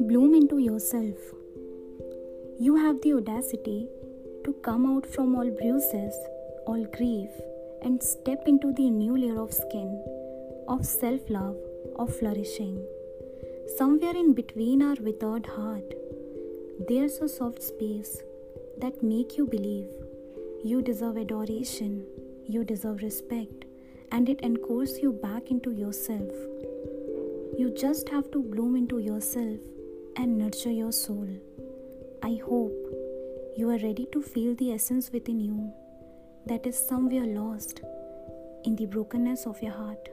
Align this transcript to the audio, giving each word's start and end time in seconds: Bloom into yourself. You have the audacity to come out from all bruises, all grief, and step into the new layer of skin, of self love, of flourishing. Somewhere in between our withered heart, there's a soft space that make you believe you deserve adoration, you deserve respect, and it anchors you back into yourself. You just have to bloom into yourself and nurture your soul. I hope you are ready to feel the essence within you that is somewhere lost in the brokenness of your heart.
Bloom 0.00 0.32
into 0.32 0.58
yourself. 0.58 1.16
You 2.60 2.76
have 2.76 3.00
the 3.02 3.14
audacity 3.14 3.88
to 4.44 4.52
come 4.62 4.86
out 4.86 5.04
from 5.04 5.34
all 5.34 5.50
bruises, 5.50 6.14
all 6.66 6.84
grief, 6.96 7.30
and 7.82 8.00
step 8.00 8.44
into 8.46 8.72
the 8.72 8.90
new 8.90 9.16
layer 9.16 9.40
of 9.40 9.52
skin, 9.52 9.90
of 10.68 10.86
self 10.86 11.28
love, 11.28 11.56
of 11.96 12.14
flourishing. 12.16 12.80
Somewhere 13.76 14.16
in 14.16 14.34
between 14.34 14.82
our 14.82 14.94
withered 15.00 15.46
heart, 15.46 15.94
there's 16.88 17.18
a 17.18 17.28
soft 17.28 17.60
space 17.60 18.22
that 18.78 19.02
make 19.02 19.36
you 19.36 19.46
believe 19.46 19.88
you 20.62 20.80
deserve 20.80 21.18
adoration, 21.18 22.06
you 22.46 22.62
deserve 22.62 23.02
respect, 23.02 23.64
and 24.12 24.28
it 24.28 24.38
anchors 24.44 25.00
you 25.00 25.12
back 25.12 25.50
into 25.50 25.72
yourself. 25.72 26.30
You 27.58 27.74
just 27.76 28.08
have 28.10 28.30
to 28.30 28.40
bloom 28.40 28.76
into 28.76 29.00
yourself 29.00 29.58
and 30.18 30.36
nurture 30.36 30.72
your 30.72 30.90
soul. 30.90 31.28
I 32.24 32.40
hope 32.44 32.74
you 33.56 33.70
are 33.70 33.78
ready 33.78 34.06
to 34.10 34.20
feel 34.20 34.56
the 34.56 34.72
essence 34.72 35.12
within 35.12 35.38
you 35.38 35.72
that 36.46 36.66
is 36.66 36.76
somewhere 36.76 37.24
lost 37.24 37.82
in 38.64 38.74
the 38.74 38.86
brokenness 38.86 39.46
of 39.46 39.62
your 39.62 39.72
heart. 39.72 40.08